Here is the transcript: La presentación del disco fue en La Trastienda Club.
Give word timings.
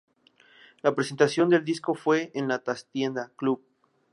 La 0.81 0.95
presentación 0.95 1.49
del 1.49 1.63
disco 1.63 1.93
fue 1.93 2.31
en 2.33 2.47
La 2.47 2.63
Trastienda 2.63 3.31
Club. 3.35 3.63